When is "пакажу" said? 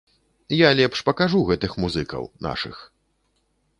1.11-1.43